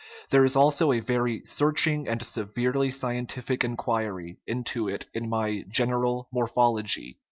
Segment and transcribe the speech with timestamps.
[0.31, 6.27] There is also a very searching and severely scientific inquiry into it in my General
[6.33, 7.19] Morphology (1866).